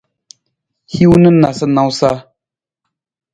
[0.93, 2.09] Hiwung na nawusanawusa.